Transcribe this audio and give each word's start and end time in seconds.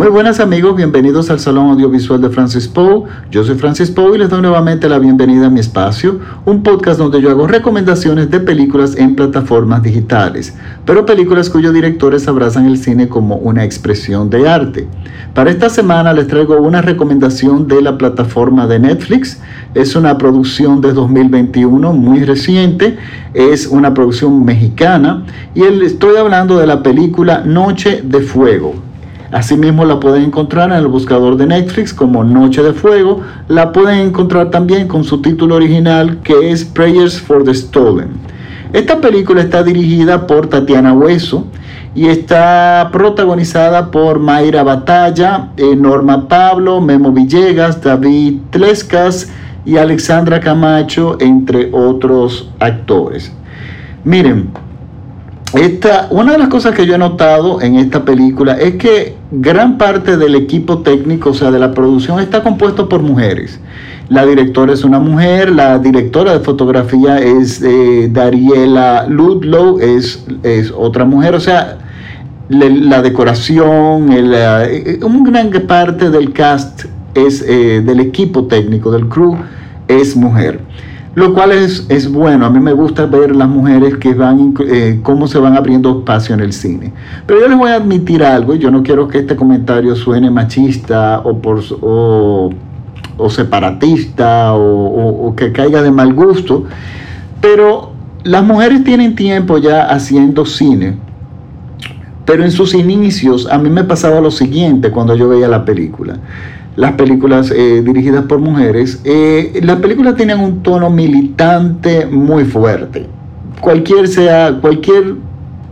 Muy 0.00 0.10
buenas 0.10 0.38
amigos, 0.38 0.76
bienvenidos 0.76 1.28
al 1.28 1.40
Salón 1.40 1.70
Audiovisual 1.70 2.20
de 2.20 2.30
Francis 2.30 2.68
Poe. 2.68 3.02
Yo 3.32 3.42
soy 3.42 3.56
Francis 3.56 3.90
Poe 3.90 4.14
y 4.14 4.18
les 4.18 4.30
doy 4.30 4.40
nuevamente 4.40 4.88
la 4.88 5.00
bienvenida 5.00 5.48
a 5.48 5.50
mi 5.50 5.58
espacio, 5.58 6.20
un 6.44 6.62
podcast 6.62 7.00
donde 7.00 7.20
yo 7.20 7.30
hago 7.30 7.48
recomendaciones 7.48 8.30
de 8.30 8.38
películas 8.38 8.96
en 8.96 9.16
plataformas 9.16 9.82
digitales, 9.82 10.56
pero 10.86 11.04
películas 11.04 11.50
cuyos 11.50 11.74
directores 11.74 12.28
abrazan 12.28 12.66
el 12.66 12.78
cine 12.78 13.08
como 13.08 13.38
una 13.38 13.64
expresión 13.64 14.30
de 14.30 14.48
arte. 14.48 14.86
Para 15.34 15.50
esta 15.50 15.68
semana 15.68 16.12
les 16.12 16.28
traigo 16.28 16.56
una 16.58 16.80
recomendación 16.80 17.66
de 17.66 17.82
la 17.82 17.98
plataforma 17.98 18.68
de 18.68 18.78
Netflix. 18.78 19.40
Es 19.74 19.96
una 19.96 20.16
producción 20.16 20.80
de 20.80 20.92
2021 20.92 21.92
muy 21.92 22.22
reciente, 22.22 22.96
es 23.34 23.66
una 23.66 23.94
producción 23.94 24.44
mexicana 24.44 25.26
y 25.56 25.64
estoy 25.64 26.18
hablando 26.18 26.56
de 26.56 26.68
la 26.68 26.84
película 26.84 27.42
Noche 27.44 28.00
de 28.04 28.20
Fuego. 28.20 28.87
Asimismo 29.30 29.84
la 29.84 30.00
pueden 30.00 30.24
encontrar 30.24 30.70
en 30.70 30.76
el 30.76 30.86
buscador 30.86 31.36
de 31.36 31.46
Netflix 31.46 31.92
como 31.92 32.24
Noche 32.24 32.62
de 32.62 32.72
Fuego. 32.72 33.20
La 33.48 33.72
pueden 33.72 33.98
encontrar 33.98 34.50
también 34.50 34.88
con 34.88 35.04
su 35.04 35.20
título 35.20 35.56
original 35.56 36.18
que 36.22 36.50
es 36.50 36.64
Prayers 36.64 37.20
for 37.20 37.44
the 37.44 37.54
Stolen. 37.54 38.08
Esta 38.72 39.00
película 39.00 39.42
está 39.42 39.62
dirigida 39.62 40.26
por 40.26 40.46
Tatiana 40.46 40.94
Hueso 40.94 41.46
y 41.94 42.06
está 42.06 42.88
protagonizada 42.90 43.90
por 43.90 44.18
Mayra 44.18 44.62
Batalla, 44.62 45.50
eh, 45.56 45.76
Norma 45.76 46.28
Pablo, 46.28 46.80
Memo 46.80 47.12
Villegas, 47.12 47.82
David 47.82 48.38
Tlescas 48.50 49.30
y 49.66 49.76
Alexandra 49.76 50.40
Camacho, 50.40 51.18
entre 51.20 51.68
otros 51.72 52.50
actores. 52.60 53.32
Miren, 54.04 54.50
esta, 55.54 56.08
una 56.10 56.32
de 56.32 56.38
las 56.38 56.48
cosas 56.48 56.74
que 56.74 56.86
yo 56.86 56.94
he 56.94 56.98
notado 56.98 57.60
en 57.60 57.76
esta 57.76 58.04
película 58.04 58.54
es 58.58 58.76
que 58.76 59.17
gran 59.30 59.78
parte 59.78 60.16
del 60.16 60.34
equipo 60.34 60.78
técnico, 60.78 61.30
o 61.30 61.34
sea, 61.34 61.50
de 61.50 61.58
la 61.58 61.72
producción, 61.72 62.20
está 62.20 62.42
compuesto 62.42 62.88
por 62.88 63.02
mujeres. 63.02 63.60
La 64.08 64.24
directora 64.24 64.72
es 64.72 64.84
una 64.84 64.98
mujer, 64.98 65.50
la 65.50 65.78
directora 65.78 66.32
de 66.32 66.40
fotografía 66.40 67.18
es 67.18 67.62
eh, 67.62 68.08
Dariela 68.10 69.06
Ludlow, 69.06 69.78
es, 69.80 70.24
es, 70.42 70.72
otra 70.74 71.04
mujer, 71.04 71.34
o 71.34 71.40
sea, 71.40 71.78
la 72.48 73.02
decoración, 73.02 74.10
eh, 74.10 75.00
una 75.02 75.30
gran 75.30 75.50
parte 75.66 76.08
del 76.08 76.32
cast 76.32 76.86
es 77.14 77.44
eh, 77.46 77.82
del 77.84 78.00
equipo 78.00 78.46
técnico, 78.46 78.90
del 78.90 79.08
crew, 79.08 79.36
es 79.88 80.16
mujer 80.16 80.60
lo 81.18 81.34
cual 81.34 81.52
es, 81.52 81.86
es, 81.88 82.10
bueno. 82.10 82.46
A 82.46 82.50
mí 82.50 82.60
me 82.60 82.72
gusta 82.72 83.06
ver 83.06 83.34
las 83.34 83.48
mujeres 83.48 83.96
que 83.96 84.14
van, 84.14 84.54
eh, 84.66 85.00
cómo 85.02 85.26
se 85.26 85.38
van 85.38 85.56
abriendo 85.56 85.98
espacio 85.98 86.34
en 86.34 86.40
el 86.40 86.52
cine. 86.52 86.92
Pero 87.26 87.40
yo 87.40 87.48
les 87.48 87.58
voy 87.58 87.70
a 87.70 87.74
admitir 87.74 88.22
algo, 88.22 88.54
y 88.54 88.58
yo 88.58 88.70
no 88.70 88.82
quiero 88.82 89.08
que 89.08 89.18
este 89.18 89.36
comentario 89.36 89.94
suene 89.96 90.30
machista 90.30 91.20
o, 91.20 91.38
por, 91.38 91.62
o, 91.80 92.50
separatista 93.30 94.54
o, 94.54 95.34
que 95.36 95.52
caiga 95.52 95.82
de 95.82 95.90
mal 95.90 96.14
gusto, 96.14 96.64
pero 97.40 97.92
las 98.24 98.44
mujeres 98.44 98.84
tienen 98.84 99.14
tiempo 99.14 99.58
ya 99.58 99.88
haciendo 99.90 100.46
cine. 100.46 100.96
Pero 102.24 102.44
en 102.44 102.50
sus 102.50 102.74
inicios 102.74 103.48
a 103.50 103.58
mí 103.58 103.70
me 103.70 103.84
pasaba 103.84 104.20
lo 104.20 104.30
siguiente 104.30 104.90
cuando 104.90 105.16
yo 105.16 105.28
veía 105.28 105.48
la 105.48 105.64
película 105.64 106.18
las 106.78 106.92
películas 106.92 107.50
eh, 107.50 107.82
dirigidas 107.84 108.24
por 108.26 108.38
mujeres, 108.38 109.00
eh, 109.02 109.58
las 109.64 109.80
películas 109.80 110.14
tienen 110.14 110.38
un 110.38 110.62
tono 110.62 110.88
militante 110.90 112.06
muy 112.06 112.44
fuerte. 112.44 113.04
Cualquier 113.60 114.06
sea, 114.06 114.56
cualquier, 114.60 115.16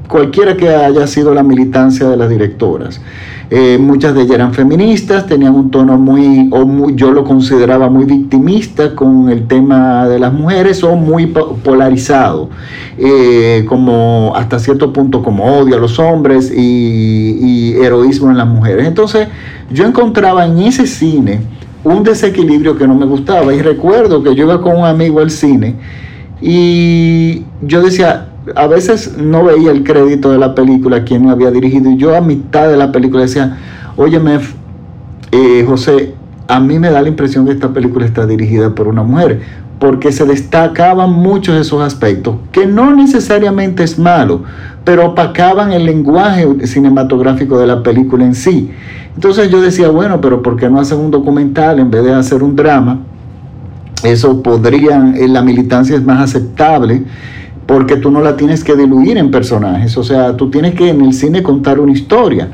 cualquiera 0.08 0.56
que 0.56 0.68
haya 0.68 1.06
sido 1.06 1.32
la 1.32 1.44
militancia 1.44 2.08
de 2.08 2.16
las 2.16 2.28
directoras. 2.28 3.00
Eh, 3.48 3.78
muchas 3.80 4.14
de 4.14 4.22
ellas 4.22 4.34
eran 4.34 4.52
feministas, 4.52 5.26
tenían 5.26 5.54
un 5.54 5.70
tono 5.70 5.96
muy, 5.96 6.48
o 6.52 6.66
muy, 6.66 6.94
yo 6.96 7.12
lo 7.12 7.22
consideraba 7.24 7.88
muy 7.88 8.04
victimista 8.04 8.94
con 8.94 9.30
el 9.30 9.46
tema 9.46 10.08
de 10.08 10.18
las 10.18 10.32
mujeres, 10.32 10.82
o 10.82 10.96
muy 10.96 11.26
polarizado, 11.26 12.50
como 13.68 14.32
hasta 14.34 14.58
cierto 14.58 14.92
punto 14.92 15.22
como 15.22 15.44
odio 15.44 15.76
a 15.76 15.78
los 15.78 15.98
hombres 15.98 16.52
y 16.52 17.74
heroísmo 17.80 18.30
en 18.30 18.38
las 18.38 18.48
mujeres. 18.48 18.86
Entonces, 18.86 19.28
yo 19.70 19.84
encontraba 19.86 20.44
en 20.44 20.58
ese 20.58 20.86
cine 20.86 21.40
un 21.86 22.02
desequilibrio 22.02 22.76
que 22.76 22.86
no 22.86 22.94
me 22.94 23.06
gustaba. 23.06 23.54
Y 23.54 23.62
recuerdo 23.62 24.22
que 24.22 24.34
yo 24.34 24.44
iba 24.44 24.60
con 24.60 24.76
un 24.76 24.84
amigo 24.84 25.20
al 25.20 25.30
cine 25.30 25.74
y 26.40 27.44
yo 27.62 27.82
decía, 27.82 28.28
a 28.54 28.66
veces 28.66 29.16
no 29.18 29.44
veía 29.44 29.70
el 29.70 29.82
crédito 29.82 30.30
de 30.30 30.38
la 30.38 30.54
película, 30.54 31.04
quien 31.04 31.24
me 31.24 31.32
había 31.32 31.50
dirigido, 31.50 31.90
y 31.90 31.96
yo 31.96 32.14
a 32.14 32.20
mitad 32.20 32.68
de 32.68 32.76
la 32.76 32.92
película 32.92 33.22
decía, 33.22 33.58
óyeme, 33.96 34.38
eh, 35.32 35.64
José, 35.66 36.14
a 36.48 36.60
mí 36.60 36.78
me 36.78 36.90
da 36.90 37.02
la 37.02 37.08
impresión 37.08 37.44
que 37.46 37.52
esta 37.52 37.72
película 37.72 38.06
está 38.06 38.26
dirigida 38.26 38.74
por 38.74 38.88
una 38.88 39.02
mujer, 39.02 39.40
porque 39.78 40.12
se 40.12 40.24
destacaban 40.24 41.12
muchos 41.12 41.54
de 41.54 41.62
esos 41.62 41.82
aspectos, 41.82 42.36
que 42.52 42.66
no 42.66 42.94
necesariamente 42.94 43.82
es 43.82 43.98
malo, 43.98 44.42
pero 44.84 45.06
opacaban 45.06 45.72
el 45.72 45.84
lenguaje 45.84 46.66
cinematográfico 46.66 47.58
de 47.58 47.66
la 47.66 47.82
película 47.82 48.24
en 48.24 48.34
sí. 48.34 48.70
Entonces 49.14 49.50
yo 49.50 49.60
decía, 49.60 49.88
bueno, 49.88 50.20
pero 50.20 50.42
¿por 50.42 50.56
qué 50.56 50.70
no 50.70 50.78
hacen 50.78 50.98
un 50.98 51.10
documental 51.10 51.80
en 51.80 51.90
vez 51.90 52.04
de 52.04 52.14
hacer 52.14 52.42
un 52.42 52.54
drama? 52.54 53.00
Eso 54.04 54.42
podría, 54.42 54.96
en 55.16 55.32
la 55.32 55.42
militancia 55.42 55.96
es 55.96 56.04
más 56.04 56.20
aceptable 56.20 57.02
porque 57.66 57.96
tú 57.96 58.10
no 58.10 58.20
la 58.20 58.36
tienes 58.36 58.62
que 58.62 58.74
diluir 58.74 59.18
en 59.18 59.30
personajes, 59.30 59.96
o 59.98 60.04
sea, 60.04 60.36
tú 60.36 60.50
tienes 60.50 60.74
que 60.74 60.88
en 60.88 61.00
el 61.02 61.12
cine 61.12 61.42
contar 61.42 61.80
una 61.80 61.92
historia. 61.92 62.48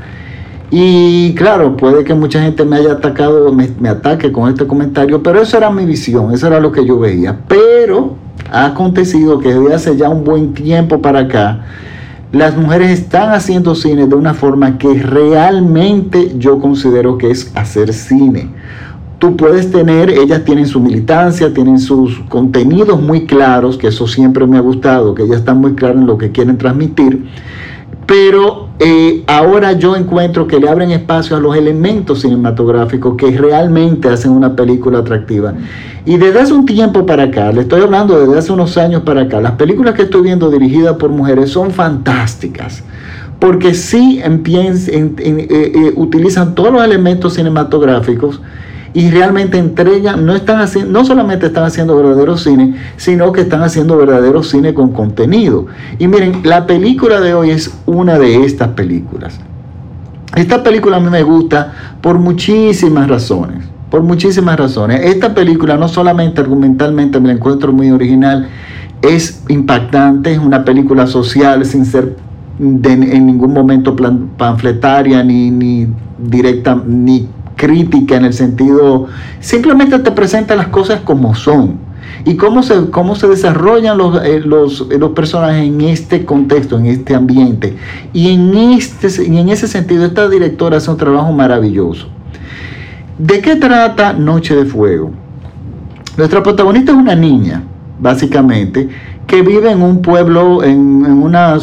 Y 0.71 1.35
claro, 1.35 1.77
puede 1.77 2.03
que 2.03 2.15
mucha 2.15 2.43
gente 2.43 2.65
me 2.65 2.77
haya 2.77 2.93
atacado, 2.93 3.53
me, 3.53 3.69
me 3.79 3.91
ataque 3.91 4.33
con 4.33 4.49
este 4.49 4.67
comentario, 4.67 5.23
pero 5.23 5.43
eso 5.43 5.59
era 5.59 5.71
mi 5.71 5.85
visión, 5.85 6.33
eso 6.33 6.47
era 6.47 6.61
lo 6.61 6.73
que 6.73 6.87
yo 6.87 6.99
veía. 6.99 7.41
Pero 7.47 8.17
ha 8.51 8.67
acontecido 8.67 9.39
que 9.39 9.53
desde 9.53 9.75
hace 9.75 9.97
ya 9.99 10.09
un 10.09 10.25
buen 10.25 10.55
tiempo 10.55 11.03
para 11.03 11.21
acá, 11.21 11.61
las 12.33 12.57
mujeres 12.57 12.91
están 12.91 13.35
haciendo 13.35 13.75
cine 13.75 14.07
de 14.07 14.15
una 14.15 14.33
forma 14.33 14.79
que 14.79 14.95
realmente 14.95 16.33
yo 16.39 16.59
considero 16.59 17.19
que 17.19 17.31
es 17.31 17.53
hacer 17.55 17.93
cine. 17.93 18.49
Tú 19.23 19.37
puedes 19.37 19.71
tener, 19.71 20.11
ellas 20.11 20.45
tienen 20.45 20.67
su 20.67 20.81
militancia, 20.81 21.55
tienen 21.55 21.79
sus 21.79 22.19
contenidos 22.29 23.01
muy 23.01 23.25
claros, 23.25 23.79
que 23.79 23.87
eso 23.87 24.09
siempre 24.09 24.49
me 24.49 24.59
ha 24.59 24.61
gustado, 24.61 25.15
que 25.15 25.23
ellas 25.23 25.37
están 25.37 25.61
muy 25.61 25.75
claras 25.77 25.99
en 25.99 26.09
lo 26.09 26.19
que 26.19 26.33
quieren 26.33 26.59
transmitir, 26.59 27.25
pero 28.05 28.71
eh, 28.81 29.23
ahora 29.29 29.75
yo 29.75 29.95
encuentro 29.95 30.49
que 30.49 30.59
le 30.59 30.69
abren 30.69 30.91
espacio 30.91 31.37
a 31.37 31.41
los 31.41 31.55
elementos 31.55 32.23
cinematográficos 32.23 33.15
que 33.17 33.31
realmente 33.31 34.09
hacen 34.09 34.33
una 34.33 34.57
película 34.57 34.99
atractiva. 34.99 35.55
Y 36.05 36.17
desde 36.17 36.41
hace 36.41 36.53
un 36.55 36.67
tiempo 36.67 37.07
para 37.07 37.23
acá, 37.23 37.53
le 37.53 37.61
estoy 37.61 37.83
hablando 37.83 38.19
desde 38.19 38.37
hace 38.37 38.51
unos 38.51 38.77
años 38.77 39.03
para 39.03 39.21
acá, 39.21 39.41
las 39.41 39.53
películas 39.53 39.95
que 39.95 40.03
estoy 40.03 40.23
viendo 40.23 40.51
dirigidas 40.51 40.97
por 40.97 41.11
mujeres 41.11 41.51
son 41.51 41.71
fantásticas. 41.71 42.83
Porque 43.39 43.73
sí 43.75 44.21
empiezan, 44.21 45.15
eh, 45.19 45.47
eh, 45.49 45.93
utilizan 45.95 46.57
todos 46.57 46.73
los 46.73 46.83
elementos 46.83 47.35
cinematográficos 47.35 48.41
y 48.95 49.11
realmente 49.11 49.59
entregan, 49.59 50.27
no, 50.27 50.35
están 50.35 50.61
haciendo, 50.61 50.93
no 50.93 51.05
solamente 51.05 51.47
están 51.47 51.65
haciendo 51.65 51.97
verdadero 51.97 52.37
cine, 52.37 52.75
sino 52.97 53.33
que 53.33 53.43
están 53.43 53.63
haciendo 53.63 53.97
verdadero 53.97 54.43
cine 54.43 54.75
con 54.75 54.93
contenido. 54.93 55.67
Y 55.99 56.09
miren, 56.09 56.43
la 56.45 56.67
película 56.67 57.21
de 57.21 57.35
hoy 57.35 57.51
es 57.51 57.73
una 57.87 58.19
de 58.19 58.45
estas 58.45 58.69
películas. 58.69 59.41
Esta 60.37 60.63
película 60.63 60.97
a 60.97 61.01
mí 61.01 61.11
me 61.11 61.23
gusta 61.23 61.73
por 62.01 62.19
muchísimas 62.19 63.09
razones, 63.09 63.65
por 63.91 64.03
muchísimas 64.03 64.59
razones. 64.59 65.01
Esta 65.05 65.35
película 65.35 65.77
no 65.77 65.89
solamente 65.89 66.41
argumentalmente 66.41 67.21
me 67.21 67.29
la 67.29 67.35
encuentro 67.35 67.73
muy 67.73 67.91
original, 67.91 68.49
es 69.01 69.43
impactante, 69.49 70.33
es 70.33 70.39
una 70.39 70.65
película 70.65 71.07
social 71.07 71.65
sin 71.65 71.85
ser 71.85 72.17
en 72.59 73.27
ningún 73.27 73.53
momento 73.53 73.97
panfletaria 74.37 75.25
ni, 75.25 75.51
ni 75.51 75.89
directa 76.19 76.81
ni 76.87 77.27
crítica 77.63 78.17
en 78.17 78.25
el 78.25 78.33
sentido, 78.33 79.07
simplemente 79.39 79.97
te 80.01 80.11
presenta 80.11 80.57
las 80.57 80.67
cosas 80.67 81.03
como 81.03 81.37
son 81.37 81.79
y 82.25 82.35
cómo 82.35 82.65
se, 82.65 82.91
cómo 82.91 83.15
se 83.15 83.29
desarrollan 83.29 83.99
los, 83.99 84.21
eh, 84.25 84.41
los, 84.41 84.89
eh, 84.91 84.99
los, 84.99 85.11
personajes 85.11 85.65
en 85.69 85.81
este 85.83 86.25
contexto, 86.25 86.77
en 86.77 86.87
este 86.87 87.15
ambiente. 87.15 87.77
Y 88.13 88.33
en, 88.33 88.53
este, 88.57 89.07
en 89.25 89.49
ese 89.49 89.69
sentido, 89.69 90.05
esta 90.05 90.29
directora 90.29 90.79
hace 90.79 90.91
un 90.91 90.97
trabajo 90.97 91.33
maravilloso. 91.33 92.09
¿De 93.17 93.41
qué 93.41 93.55
trata 93.55 94.13
Noche 94.13 94.57
de 94.57 94.65
Fuego? 94.65 95.13
Nuestra 96.17 96.43
protagonista 96.43 96.91
es 96.91 96.99
una 96.99 97.15
niña, 97.15 97.63
básicamente, 98.01 98.89
que 99.29 99.43
vive 99.43 99.71
en 99.71 99.83
un 99.83 100.03
pueblo, 100.03 100.65
en, 100.65 101.05
una, 101.05 101.57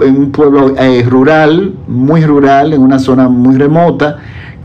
en 0.00 0.16
un 0.18 0.30
pueblo 0.30 0.74
eh, 0.76 1.06
rural, 1.08 1.72
muy 1.86 2.22
rural, 2.26 2.74
en 2.74 2.82
una 2.82 2.98
zona 2.98 3.30
muy 3.30 3.56
remota, 3.56 4.18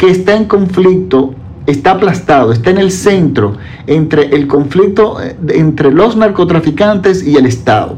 que 0.04 0.12
está 0.12 0.36
en 0.36 0.44
conflicto, 0.44 1.34
está 1.66 1.92
aplastado, 1.92 2.52
está 2.52 2.72
en 2.72 2.78
el 2.78 2.92
centro 2.92 3.54
entre 3.88 4.36
el 4.36 4.48
conflicto 4.48 5.16
eh, 5.24 5.38
entre 5.52 5.94
los 5.94 6.18
narcotraficantes 6.18 7.26
y 7.26 7.38
el 7.38 7.46
Estado. 7.46 7.96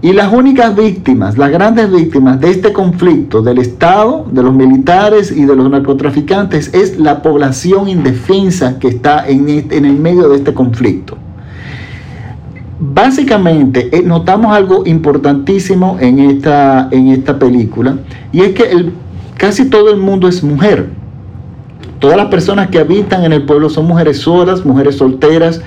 Y 0.00 0.12
las 0.12 0.32
únicas 0.32 0.74
víctimas, 0.74 1.38
las 1.38 1.52
grandes 1.52 1.88
víctimas 1.92 2.40
de 2.40 2.50
este 2.50 2.72
conflicto 2.72 3.42
del 3.42 3.58
Estado, 3.58 4.26
de 4.28 4.42
los 4.42 4.52
militares 4.52 5.30
y 5.30 5.44
de 5.44 5.54
los 5.54 5.70
narcotraficantes 5.70 6.74
es 6.74 6.98
la 6.98 7.22
población 7.22 7.88
indefensa 7.88 8.80
que 8.80 8.88
está 8.88 9.28
en, 9.28 9.48
el 9.48 9.96
medio 10.00 10.30
de 10.30 10.38
este 10.38 10.52
conflicto. 10.52 11.16
Básicamente 12.80 13.88
eh, 13.96 14.02
notamos 14.02 14.52
algo 14.52 14.84
importantísimo 14.84 15.96
en 16.00 16.18
esta, 16.18 16.88
en 16.90 17.06
esta 17.06 17.38
película 17.38 17.98
y 18.32 18.40
es 18.40 18.54
que 18.54 18.64
el, 18.64 18.92
casi 19.42 19.64
todo 19.64 19.90
el 19.90 19.96
mundo 19.96 20.28
es 20.28 20.44
mujer. 20.44 20.86
Todas 21.98 22.16
las 22.16 22.26
personas 22.26 22.68
que 22.68 22.78
habitan 22.78 23.24
en 23.24 23.32
el 23.32 23.42
pueblo 23.42 23.68
son 23.70 23.86
mujeres 23.88 24.18
solas, 24.18 24.64
mujeres 24.64 24.98
solteras, 24.98 25.60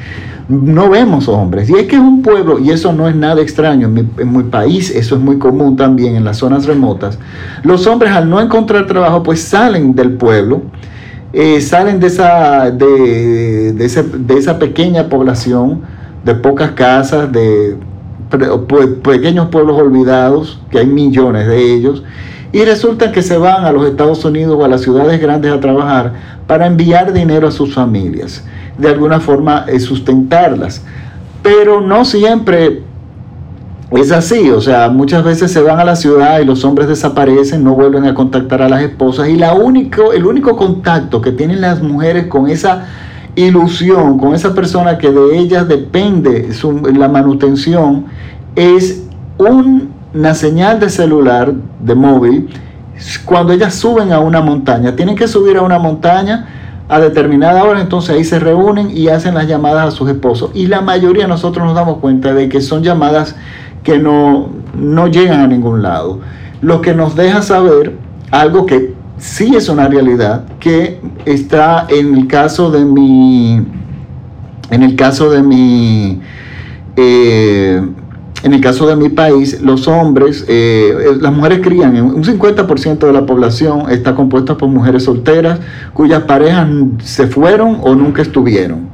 no 0.48 0.90
vemos 0.90 1.28
hombres. 1.28 1.70
Y 1.70 1.74
es 1.74 1.88
que 1.88 1.98
es 1.98 2.02
un 2.02 2.22
pueblo, 2.22 2.58
y 2.58 2.72
eso 2.72 2.94
no 2.94 3.10
es 3.10 3.18
nada 3.18 3.42
extraño, 3.42 3.90
en 3.90 4.34
mi, 4.34 4.44
país 4.44 4.92
eso 4.92 5.16
es 5.16 5.22
muy 5.22 5.38
común 5.40 5.76
también 5.76 6.16
en 6.16 6.24
las 6.24 6.38
zonas 6.38 6.66
remotas, 6.66 7.20
los 7.64 7.86
hombres 7.86 8.14
al 8.14 8.30
no 8.30 8.40
encontrar 8.40 8.88
trabajo 8.88 9.24
pues 9.24 9.42
salen 9.42 9.94
del 9.94 10.12
pueblo, 10.14 10.62
eh, 11.34 11.60
salen 11.60 12.00
de 12.00 12.08
esa, 12.08 12.72
de, 12.72 13.74
de, 13.74 14.38
esa 14.38 14.58
pequeña 14.58 15.10
población, 15.10 15.82
de 16.24 16.34
pocas 16.34 16.72
casas, 16.72 17.30
de 17.30 17.76
pequeños 19.04 19.50
pueblos 19.50 19.78
olvidados, 19.78 20.62
que 20.72 20.80
hay 20.80 20.88
millones 20.88 21.46
de 21.46 21.74
ellos, 21.74 22.04
y 22.56 22.64
resulta 22.64 23.12
que 23.12 23.22
se 23.22 23.38
van 23.38 23.66
a 23.66 23.72
los 23.74 23.86
Estados 23.86 24.24
Unidos 24.24 24.56
o 24.58 24.64
a 24.64 24.70
las 24.70 24.80
ciudades 24.80 25.20
grandes 25.20 25.52
a 25.52 25.60
trabajar 25.60 26.14
para 26.48 26.66
enviar 26.66 27.12
dinero 27.12 27.50
a 27.50 27.52
sus 27.52 27.74
familias 27.74 28.46
de 28.78 28.88
alguna 28.88 29.20
forma 29.20 29.66
eh, 29.68 29.78
sustentarlas. 29.78 30.82
Pero 31.44 31.82
no 31.82 32.06
siempre 32.06 32.82
es 33.92 34.10
así, 34.14 34.52
o 34.52 34.62
sea, 34.62 34.88
muchas 34.88 35.26
veces 35.26 35.52
se 35.52 35.62
van 35.62 35.82
a 35.82 35.84
la 35.84 35.98
ciudad 35.98 36.40
y 36.40 36.46
los 36.46 36.64
hombres 36.64 36.88
desaparecen, 36.88 37.62
no 37.62 37.76
vuelven 37.76 38.06
a 38.06 38.14
contactar 38.14 38.62
a 38.62 38.70
las 38.70 38.84
esposas 38.84 39.28
y 39.28 39.36
la 39.36 39.54
único, 39.54 40.14
el 40.14 40.26
único 40.26 40.56
contacto 40.56 41.20
que 41.20 41.34
tienen 41.34 41.60
las 41.60 41.82
mujeres 41.82 42.28
con 42.28 42.50
esa 42.50 42.86
ilusión, 43.36 44.18
con 44.18 44.34
esa 44.34 44.54
persona 44.54 44.98
que 44.98 45.12
de 45.12 45.38
ellas 45.38 45.68
depende 45.68 46.48
la 46.96 47.10
manutención, 47.10 48.06
es 48.56 49.04
una 50.16 50.34
señal 50.34 50.80
de 50.80 50.90
celular, 50.90 51.54
de 51.82 51.94
móvil, 51.94 52.50
cuando 53.26 53.52
ellas 53.52 53.76
suben 53.76 54.14
a 54.14 54.20
una 54.20 54.42
montaña. 54.42 54.96
Tienen 54.96 55.16
que 55.16 55.28
subir 55.28 55.58
a 55.58 55.62
una 55.62 55.78
montaña 55.78 56.48
a 56.88 57.00
determinada 57.00 57.64
hora, 57.64 57.82
entonces 57.82 58.16
ahí 58.16 58.24
se 58.24 58.40
reúnen 58.40 58.96
y 58.96 59.10
hacen 59.10 59.34
las 59.34 59.48
llamadas 59.48 59.88
a 59.90 59.92
sus 59.92 60.10
esposos. 60.10 60.52
Y 60.54 60.68
la 60.68 60.82
mayoría 60.82 61.28
nosotros 61.28 61.66
nos 61.66 61.76
damos 61.76 61.98
cuenta 61.98 62.34
de 62.34 62.48
que 62.48 62.62
son 62.62 62.82
llamadas 62.84 63.36
que 63.84 64.00
no, 64.00 64.50
no 64.78 65.08
llegan 65.08 65.42
a 65.42 65.48
ningún 65.48 65.82
lado. 65.82 66.22
Lo 66.62 66.82
que 66.82 66.94
nos 66.94 67.16
deja 67.16 67.42
saber 67.42 67.98
algo 68.32 68.66
que 68.66 68.94
sí 69.18 69.56
es 69.56 69.68
una 69.68 69.88
realidad, 69.88 70.46
que 70.60 71.02
está 71.26 71.88
en 71.90 72.16
el 72.16 72.28
caso 72.28 72.72
de 72.72 72.86
mi, 72.86 73.66
en 74.70 74.84
el 74.84 74.96
caso 74.96 75.30
de 75.30 75.42
mi, 75.42 76.22
eh, 76.96 77.82
en 78.46 78.54
el 78.54 78.62
caso 78.62 78.86
de 78.86 78.96
mi 78.96 79.10
país, 79.10 79.60
los 79.64 79.88
hombres, 79.88 80.46
eh, 80.48 80.96
eh, 80.96 81.18
las 81.20 81.34
mujeres 81.34 81.62
crían, 81.64 82.00
un 82.00 82.24
50% 82.24 83.00
de 83.00 83.12
la 83.12 83.26
población 83.26 83.90
está 83.90 84.14
compuesta 84.14 84.56
por 84.56 84.70
mujeres 84.70 85.06
solteras 85.06 85.60
cuyas 85.94 86.22
parejas 86.26 86.68
se 87.04 87.26
fueron 87.26 87.80
o 87.82 87.96
nunca 87.96 88.22
estuvieron. 88.22 88.94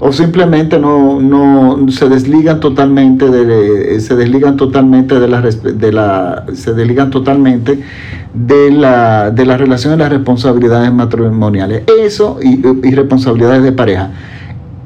O 0.00 0.12
simplemente 0.12 0.78
no, 0.78 1.78
se 1.88 2.10
desligan 2.10 2.60
totalmente 2.60 3.30
de, 3.30 3.98
se 4.00 4.16
desligan 4.16 4.58
totalmente 4.58 5.18
de 5.18 5.28
la, 5.28 5.40
de 5.40 5.92
la 5.92 6.44
se 6.52 6.74
desligan 6.74 7.08
totalmente 7.08 7.82
de 8.34 8.70
la, 8.70 9.30
de 9.30 9.46
la 9.46 9.56
relación 9.56 9.94
y 9.94 9.96
las 9.96 10.10
responsabilidades 10.10 10.92
matrimoniales. 10.92 11.84
Eso 12.02 12.38
y 12.42 12.94
responsabilidades 12.94 13.62
de 13.62 13.72
pareja 13.72 14.10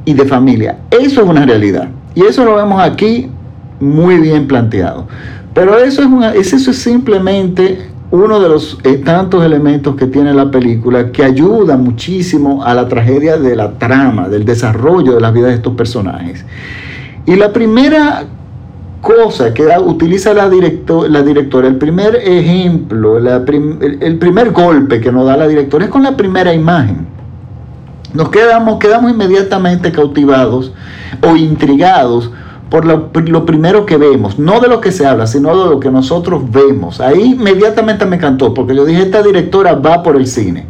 y 0.04 0.14
de 0.14 0.24
familia. 0.24 0.78
Eso 0.92 1.22
es 1.22 1.28
una 1.28 1.44
realidad. 1.44 1.88
Y 2.14 2.22
eso 2.22 2.44
lo 2.44 2.54
vemos 2.54 2.80
aquí 2.80 3.28
muy 3.84 4.18
bien 4.18 4.46
planteado. 4.46 5.06
Pero 5.54 5.78
eso 5.78 6.02
es, 6.34 6.52
eso 6.52 6.70
es 6.70 6.78
simplemente 6.78 7.90
uno 8.10 8.40
de 8.40 8.48
los 8.48 8.78
eh, 8.84 8.98
tantos 8.98 9.44
elementos 9.44 9.96
que 9.96 10.06
tiene 10.06 10.32
la 10.34 10.50
película 10.50 11.10
que 11.10 11.24
ayuda 11.24 11.76
muchísimo 11.76 12.64
a 12.64 12.74
la 12.74 12.88
tragedia 12.88 13.36
de 13.36 13.56
la 13.56 13.72
trama, 13.72 14.28
del 14.28 14.44
desarrollo 14.44 15.14
de 15.14 15.20
la 15.20 15.30
vida 15.30 15.48
de 15.48 15.54
estos 15.54 15.74
personajes. 15.74 16.44
Y 17.26 17.36
la 17.36 17.52
primera 17.52 18.24
cosa 19.00 19.52
que 19.52 19.66
utiliza 19.84 20.32
la, 20.32 20.46
la 20.46 21.22
directora, 21.22 21.68
el 21.68 21.76
primer 21.76 22.16
ejemplo, 22.16 23.18
el, 23.18 23.98
el, 24.00 24.18
primer 24.18 24.50
golpe 24.52 25.00
que 25.00 25.12
nos 25.12 25.26
da 25.26 25.36
la 25.36 25.46
directora 25.46 25.84
es 25.84 25.90
con 25.90 26.02
la 26.02 26.16
primera 26.16 26.54
imagen. 26.54 27.06
Nos 28.12 28.28
quedamos, 28.30 28.78
quedamos 28.78 29.10
inmediatamente 29.10 29.90
cautivados 29.90 30.72
o 31.20 31.36
intrigados 31.36 32.30
por 32.74 32.86
lo, 32.86 33.46
primero 33.46 33.86
que 33.86 33.96
vemos, 33.96 34.36
no 34.36 34.58
de 34.58 34.66
lo 34.66 34.80
que 34.80 34.90
se 34.90 35.06
habla, 35.06 35.28
sino 35.28 35.50
de 35.50 35.70
lo 35.70 35.78
que 35.78 35.92
nosotros 35.92 36.50
vemos. 36.50 37.00
Ahí 37.00 37.36
inmediatamente 37.38 38.04
me 38.04 38.16
encantó, 38.16 38.52
porque 38.52 38.74
yo 38.74 38.84
dije, 38.84 39.02
esta 39.02 39.22
directora 39.22 39.74
va 39.74 40.02
por 40.02 40.16
el 40.16 40.26
cine 40.26 40.66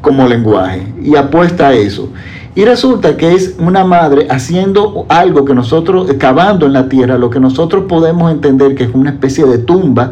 como 0.00 0.26
lenguaje 0.26 0.92
y 1.00 1.14
apuesta 1.14 1.68
a 1.68 1.74
eso. 1.74 2.08
Y 2.56 2.64
resulta 2.64 3.16
que 3.16 3.34
es 3.34 3.54
una 3.60 3.84
madre 3.84 4.26
haciendo 4.30 5.06
algo 5.08 5.44
que 5.44 5.54
nosotros, 5.54 6.12
cavando 6.18 6.66
en 6.66 6.72
la 6.72 6.88
tierra, 6.88 7.18
lo 7.18 7.30
que 7.30 7.38
nosotros 7.38 7.84
podemos 7.88 8.32
entender 8.32 8.74
que 8.74 8.82
es 8.82 8.90
una 8.92 9.10
especie 9.10 9.44
de 9.44 9.58
tumba, 9.58 10.10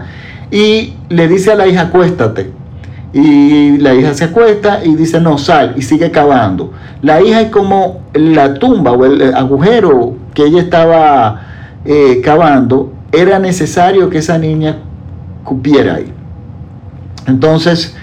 y 0.53 0.93
le 1.09 1.27
dice 1.27 1.51
a 1.51 1.57
la 1.57 1.67
hija, 1.67 1.81
acuéstate. 1.81 2.53
Y 3.13 3.79
la 3.79 3.97
hija 3.97 4.15
se 4.15 4.27
acuesta 4.27 4.85
y 4.85 4.95
dice, 4.95 5.21
no, 5.21 5.39
sal, 5.39 5.75
y 5.77 5.83
sigue 5.83 6.13
cavando. 6.13 6.71
La 7.03 7.21
hija 7.21 7.41
es 7.41 7.51
como 7.51 8.03
la 8.15 8.55
tumba 8.55 8.93
o 8.93 9.05
el 9.05 9.35
agujero 9.35 10.22
que 10.35 10.45
ella 10.45 10.61
estaba 10.61 11.43
eh, 11.85 12.21
cavando, 12.25 12.93
era 13.13 13.39
necesario 13.39 14.09
que 14.11 14.19
esa 14.19 14.39
niña 14.39 14.79
cupiera 15.45 15.97
ahí. 15.97 16.13
Entonces, 17.27 17.95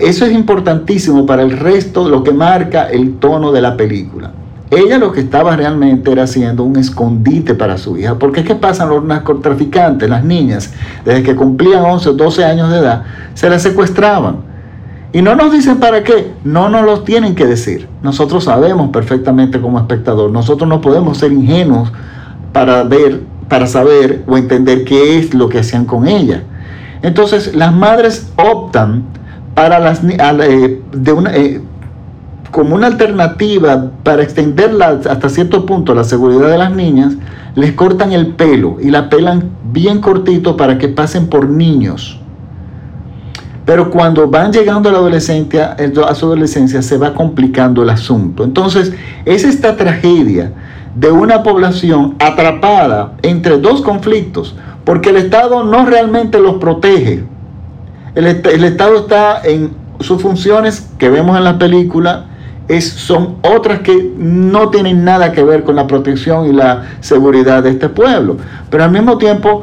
eso 0.00 0.24
es 0.24 0.32
importantísimo 0.32 1.24
para 1.24 1.42
el 1.42 1.56
resto, 1.56 2.08
lo 2.08 2.24
que 2.24 2.32
marca 2.32 2.88
el 2.90 3.18
tono 3.18 3.52
de 3.52 3.60
la 3.60 3.76
película. 3.76 4.32
Ella 4.70 4.98
lo 4.98 5.12
que 5.12 5.20
estaba 5.20 5.56
realmente 5.56 6.12
era 6.12 6.24
haciendo 6.24 6.62
un 6.62 6.76
escondite 6.76 7.54
para 7.54 7.76
su 7.76 7.96
hija. 7.96 8.16
Porque 8.16 8.44
¿qué 8.44 8.54
pasan 8.54 8.88
los 8.88 9.04
narcotraficantes? 9.04 10.08
Las 10.08 10.24
niñas, 10.24 10.72
desde 11.04 11.22
que 11.22 11.34
cumplían 11.34 11.84
11 11.84 12.08
o 12.08 12.12
12 12.12 12.44
años 12.44 12.70
de 12.70 12.78
edad, 12.78 13.02
se 13.34 13.50
las 13.50 13.62
secuestraban 13.62 14.49
y 15.12 15.22
no 15.22 15.34
nos 15.34 15.52
dicen 15.52 15.78
para 15.78 16.04
qué, 16.04 16.32
no 16.44 16.68
nos 16.68 16.84
lo 16.84 17.00
tienen 17.00 17.34
que 17.34 17.46
decir. 17.46 17.88
Nosotros 18.02 18.44
sabemos 18.44 18.90
perfectamente 18.90 19.60
como 19.60 19.78
espectador, 19.78 20.30
nosotros 20.30 20.68
no 20.68 20.80
podemos 20.80 21.18
ser 21.18 21.32
ingenuos 21.32 21.92
para 22.52 22.84
ver, 22.84 23.22
para 23.48 23.66
saber 23.66 24.22
o 24.26 24.36
entender 24.36 24.84
qué 24.84 25.18
es 25.18 25.34
lo 25.34 25.48
que 25.48 25.58
hacían 25.58 25.84
con 25.84 26.06
ella. 26.06 26.44
Entonces 27.02 27.54
las 27.54 27.74
madres 27.74 28.30
optan 28.36 29.04
para 29.54 29.78
las 29.78 30.02
eh, 30.04 30.80
de 30.92 31.12
una, 31.12 31.34
eh, 31.34 31.60
como 32.50 32.74
una 32.74 32.86
alternativa 32.86 33.90
para 34.02 34.22
extenderla 34.22 35.00
hasta 35.08 35.28
cierto 35.28 35.66
punto 35.66 35.94
la 35.94 36.04
seguridad 36.04 36.48
de 36.50 36.58
las 36.58 36.74
niñas, 36.74 37.14
les 37.54 37.72
cortan 37.72 38.12
el 38.12 38.28
pelo 38.28 38.76
y 38.80 38.90
la 38.90 39.08
pelan 39.08 39.50
bien 39.72 40.00
cortito 40.00 40.56
para 40.56 40.78
que 40.78 40.88
pasen 40.88 41.26
por 41.26 41.48
niños. 41.48 42.19
Pero 43.70 43.88
cuando 43.88 44.26
van 44.26 44.52
llegando 44.52 44.88
a 44.88 44.92
la 44.92 44.98
adolescencia, 44.98 45.76
a 45.76 46.14
su 46.16 46.26
adolescencia 46.26 46.82
se 46.82 46.98
va 46.98 47.14
complicando 47.14 47.84
el 47.84 47.90
asunto. 47.90 48.42
Entonces, 48.42 48.92
es 49.24 49.44
esta 49.44 49.76
tragedia 49.76 50.50
de 50.96 51.12
una 51.12 51.44
población 51.44 52.16
atrapada 52.18 53.12
entre 53.22 53.58
dos 53.58 53.80
conflictos, 53.80 54.56
porque 54.84 55.10
el 55.10 55.18
Estado 55.18 55.62
no 55.62 55.86
realmente 55.86 56.40
los 56.40 56.56
protege. 56.56 57.22
El, 58.16 58.26
Estado 58.26 58.96
está 58.96 59.40
en 59.44 59.70
sus 60.00 60.20
funciones 60.20 60.90
que 60.98 61.08
vemos 61.08 61.38
en 61.38 61.44
la 61.44 61.56
película, 61.56 62.26
son 62.80 63.36
otras 63.42 63.82
que 63.82 64.14
no 64.18 64.70
tienen 64.70 65.04
nada 65.04 65.30
que 65.30 65.44
ver 65.44 65.62
con 65.62 65.76
la 65.76 65.86
protección 65.86 66.46
y 66.46 66.52
la 66.52 66.88
seguridad 66.98 67.62
de 67.62 67.70
este 67.70 67.88
pueblo. 67.88 68.36
Pero 68.68 68.82
al 68.82 68.90
mismo 68.90 69.16
tiempo, 69.16 69.62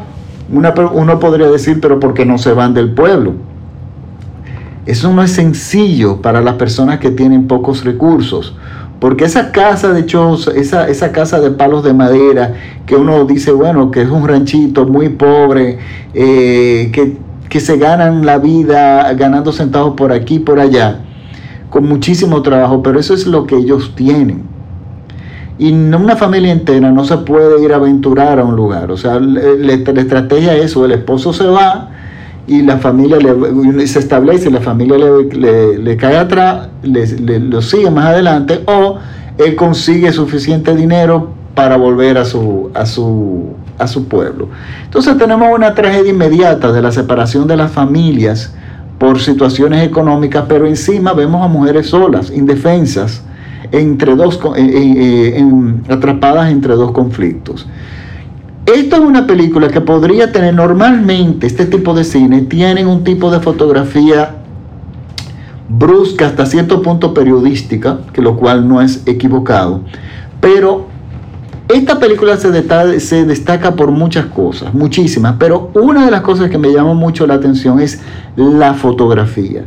uno 0.49 1.19
podría 1.19 1.47
decir, 1.47 1.81
pero 1.81 1.99
¿por 1.99 2.13
qué 2.13 2.25
no 2.25 2.37
se 2.37 2.53
van 2.53 2.73
del 2.73 2.93
pueblo? 2.93 3.33
Eso 4.87 5.11
no 5.11 5.21
es 5.21 5.31
sencillo 5.31 6.21
para 6.21 6.39
las 6.39 6.55
personas 6.55 6.99
que 6.99 7.11
tienen 7.11 7.45
pocos 7.45 7.83
recursos. 7.83 8.55
Porque 9.01 9.25
esa 9.25 9.51
casa 9.51 9.91
de 9.91 10.05
choza, 10.05 10.51
esa, 10.51 10.87
esa 10.87 11.11
casa 11.11 11.41
de 11.41 11.51
palos 11.51 11.83
de 11.83 11.93
madera, 11.93 12.53
que 12.85 12.95
uno 12.95 13.25
dice, 13.25 13.51
bueno, 13.51 13.91
que 13.91 14.01
es 14.01 14.09
un 14.09 14.25
ranchito 14.25 14.85
muy 14.85 15.09
pobre, 15.09 15.77
eh, 16.13 16.89
que, 16.93 17.17
que 17.49 17.59
se 17.59 17.77
ganan 17.77 18.25
la 18.25 18.37
vida 18.39 19.13
ganando 19.13 19.51
centavos 19.51 19.93
por 19.95 20.13
aquí, 20.13 20.39
por 20.39 20.57
allá, 20.57 21.01
con 21.69 21.85
muchísimo 21.85 22.41
trabajo, 22.41 22.81
pero 22.81 22.97
eso 22.97 23.13
es 23.13 23.27
lo 23.27 23.45
que 23.45 23.57
ellos 23.57 23.93
tienen. 23.93 24.43
y 25.59 25.73
una 25.73 26.15
familia 26.15 26.51
entera 26.53 26.91
no 26.91 27.03
se 27.03 27.17
puede 27.17 27.61
ir 27.63 27.73
a 27.73 27.75
aventurar 27.75 28.39
a 28.39 28.45
un 28.45 28.55
lugar. 28.55 28.89
O 28.89 28.97
sea, 28.97 29.19
la 29.19 29.73
estrategia 29.73 30.55
es 30.55 30.65
eso, 30.65 30.85
el 30.85 30.93
esposo 30.93 31.33
se 31.33 31.45
va 31.45 31.91
y 32.47 32.61
la 32.61 32.77
familia 32.77 33.17
le, 33.17 33.85
se 33.87 33.99
establece, 33.99 34.49
la 34.49 34.61
familia 34.61 34.97
le, 34.97 35.97
cae 35.97 36.17
atrás, 36.17 36.69
lo 36.81 37.61
sigue 37.61 37.91
más 37.91 38.05
adelante, 38.05 38.61
o 38.65 38.97
él 39.37 39.55
consigue 39.55 40.11
suficiente 40.13 40.73
dinero 40.73 41.31
para 41.53 41.75
volver 41.75 42.17
a 42.17 42.25
su, 42.25 42.71
a 42.73 42.85
su, 42.85 43.53
a 43.77 43.87
su 43.87 44.07
pueblo. 44.07 44.47
Entonces 44.85 45.17
tenemos 45.17 45.49
una 45.53 45.75
tragedia 45.75 46.09
inmediata 46.11 46.71
de 46.71 46.81
la 46.81 46.91
separación 46.91 47.47
de 47.47 47.57
las 47.57 47.71
familias 47.71 48.53
por 48.97 49.19
situaciones 49.19 49.85
económicas, 49.85 50.45
pero 50.47 50.65
encima 50.65 51.13
vemos 51.13 51.43
a 51.43 51.47
mujeres 51.47 51.87
solas, 51.87 52.31
indefensas, 52.31 53.21
entre 53.71 54.15
dos, 54.15 54.39
eh, 54.55 54.61
eh, 54.61 55.37
eh, 55.37 55.93
atrapadas 55.93 56.49
entre 56.51 56.75
dos 56.75 56.91
conflictos. 56.91 57.67
Esto 58.67 58.97
es 58.97 59.01
una 59.01 59.25
película 59.25 59.69
que 59.69 59.79
podría 59.79 60.33
tener 60.33 60.53
normalmente, 60.53 61.47
este 61.47 61.65
tipo 61.65 61.93
de 61.93 62.03
cine, 62.03 62.41
tienen 62.41 62.87
un 62.87 63.05
tipo 63.05 63.31
de 63.31 63.39
fotografía 63.39 64.35
brusca 65.69 66.27
hasta 66.27 66.45
cierto 66.45 66.81
punto 66.81 67.13
periodística, 67.13 67.99
que 68.11 68.21
lo 68.21 68.35
cual 68.35 68.67
no 68.67 68.81
es 68.81 69.07
equivocado, 69.07 69.83
pero 70.41 70.85
esta 71.69 71.97
película 71.97 72.35
se, 72.35 72.99
se 72.99 73.23
destaca 73.23 73.73
por 73.73 73.91
muchas 73.91 74.25
cosas, 74.25 74.73
muchísimas, 74.73 75.37
pero 75.39 75.71
una 75.73 76.03
de 76.03 76.11
las 76.11 76.21
cosas 76.21 76.49
que 76.49 76.57
me 76.57 76.73
llamó 76.73 76.93
mucho 76.93 77.25
la 77.25 77.35
atención 77.35 77.79
es 77.79 78.01
la 78.35 78.73
fotografía 78.73 79.63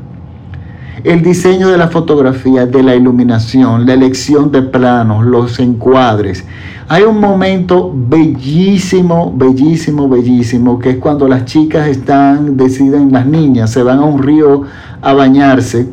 el 1.05 1.23
diseño 1.23 1.69
de 1.69 1.79
la 1.79 1.89
fotografía, 1.89 2.67
de 2.67 2.83
la 2.83 2.95
iluminación, 2.95 3.87
la 3.87 3.95
elección 3.95 4.53
de 4.53 4.63
planos, 4.63 5.25
los 5.25 5.59
encuadres. 5.59 6.45
Hay 6.89 7.05
un 7.05 7.21
momento 7.21 7.93
bellísimo, 7.95 9.33
bellísimo, 9.35 10.09
bellísimo, 10.09 10.79
que 10.79 10.91
es 10.91 10.97
cuando 10.97 11.29
las 11.29 11.45
chicas 11.45 11.89
están, 11.89 12.57
deciden, 12.57 13.13
las 13.13 13.27
niñas, 13.27 13.71
se 13.71 13.83
van 13.83 13.99
a 13.99 14.05
un 14.05 14.23
río 14.23 14.63
a 15.01 15.15
bañarse 15.15 15.89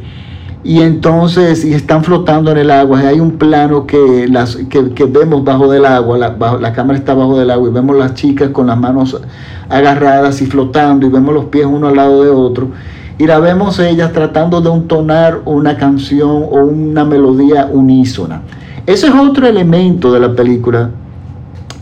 y 0.64 0.82
entonces 0.82 1.64
y 1.64 1.74
están 1.74 2.04
flotando 2.04 2.52
en 2.52 2.58
el 2.58 2.72
agua. 2.72 3.00
Hay 3.00 3.20
un 3.20 3.32
plano 3.38 3.86
que, 3.86 4.28
las, 4.28 4.56
que, 4.56 5.06
vemos 5.06 5.44
bajo 5.44 5.72
del 5.72 5.86
agua, 5.86 6.18
la, 6.18 6.36
la 6.60 6.74
cámara 6.74 7.00
está 7.00 7.14
bajo 7.14 7.38
del 7.38 7.52
agua 7.52 7.70
y 7.70 7.72
vemos 7.72 7.96
las 7.96 8.16
chicas 8.16 8.50
con 8.50 8.68
las 8.68 8.78
manos 8.78 9.22
agarradas 9.70 10.42
y 10.42 10.46
flotando 10.46 11.06
y 11.06 11.10
vemos 11.10 11.34
los 11.34 11.46
pies 11.46 11.66
uno 11.66 11.88
al 11.88 11.96
lado 11.96 12.24
de 12.24 12.30
otro 12.32 12.70
y 13.18 13.26
la 13.26 13.40
vemos 13.40 13.80
ellas 13.80 14.14
tratando 14.14 14.62
de 14.62 14.72
entonar 14.72 15.42
una 15.46 15.78
canción 15.78 16.30
o 16.30 16.66
una 16.66 17.04
melodía 17.04 17.68
unísona. 17.72 18.42
Ese 18.86 19.08
es 19.08 19.14
otro 19.14 19.48
elemento 19.48 20.14
de 20.14 20.20
la 20.20 20.36
película 20.36 20.92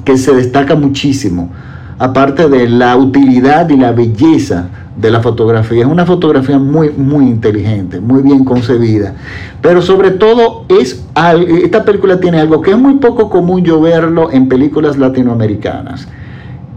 que 0.04 0.18
se 0.18 0.34
destaca 0.34 0.76
muchísimo, 0.76 1.52
aparte 2.00 2.48
de 2.48 2.70
la 2.70 2.96
utilidad 2.96 3.70
y 3.70 3.78
la 3.78 3.92
belleza 3.92 4.70
de 4.96 5.12
la 5.12 5.20
fotografía. 5.20 5.82
Es 5.82 5.92
una 5.92 6.06
fotografía 6.06 6.58
muy, 6.58 6.90
muy 6.92 7.26
inteligente, 7.26 8.00
muy 8.00 8.22
bien 8.22 8.46
concebida. 8.46 9.14
Pero 9.62 9.82
sobre 9.82 10.12
todo, 10.12 10.66
es, 10.70 11.04
esta 11.64 11.84
película 11.84 12.20
tiene 12.20 12.40
algo 12.40 12.62
que 12.62 12.72
es 12.72 12.78
muy 12.78 12.96
poco 12.96 13.30
común 13.30 13.64
yo 13.64 13.82
verlo 13.82 14.32
en 14.32 14.48
películas 14.48 14.98
latinoamericanas. 14.98 16.08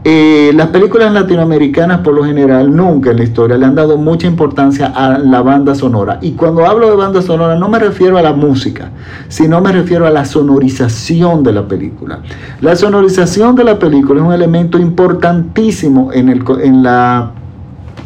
Eh, 0.05 0.52
las 0.55 0.69
películas 0.69 1.12
latinoamericanas 1.12 2.00
por 2.00 2.14
lo 2.14 2.25
general 2.25 2.75
nunca 2.75 3.11
en 3.11 3.17
la 3.17 3.25
historia 3.25 3.59
le 3.59 3.67
han 3.67 3.75
dado 3.75 3.99
mucha 3.99 4.26
importancia 4.26 4.87
a 4.87 5.19
la 5.19 5.43
banda 5.43 5.75
sonora. 5.75 6.19
Y 6.23 6.33
cuando 6.33 6.64
hablo 6.67 6.88
de 6.88 6.97
banda 6.97 7.21
sonora 7.21 7.57
no 7.57 7.69
me 7.69 7.78
refiero 7.78 8.17
a 8.17 8.23
la 8.23 8.33
música, 8.33 8.90
sino 9.28 9.61
me 9.61 9.73
refiero 9.73 10.07
a 10.07 10.11
la 10.11 10.25
sonorización 10.25 11.43
de 11.43 11.52
la 11.52 11.67
película. 11.67 12.21
La 12.61 12.76
sonorización 12.76 13.57
de 13.57 13.64
la 13.64 13.78
película 13.78 14.21
es 14.21 14.26
un 14.26 14.33
elemento 14.33 14.78
importantísimo 14.78 16.12
en 16.12 16.28
el, 16.28 16.45
en 16.62 16.83
la, 16.85 17.33